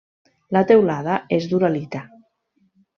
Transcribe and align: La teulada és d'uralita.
La 0.57 0.63
teulada 0.71 1.19
és 1.39 1.47
d'uralita. 1.53 2.05